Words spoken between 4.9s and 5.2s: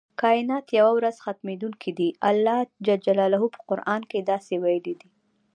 دی.